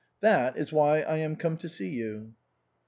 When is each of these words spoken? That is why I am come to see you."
That 0.21 0.57
is 0.57 0.71
why 0.73 1.01
I 1.01 1.17
am 1.17 1.35
come 1.35 1.57
to 1.57 1.69
see 1.69 1.89
you." 1.89 2.33